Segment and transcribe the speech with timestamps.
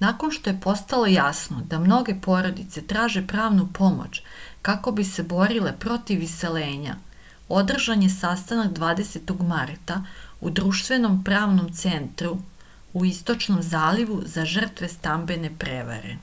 [0.00, 4.18] nakon što je postalo jasno da mnoge porodice traže pravnu pomoć
[4.70, 6.98] kako bi se borile protiv iseljenja
[7.62, 9.32] održan je sastanak 20.
[9.54, 9.98] marta
[10.50, 12.36] u društvenom pravnom centru
[13.02, 16.16] u istočnom zalivu za žrtve stambene prevare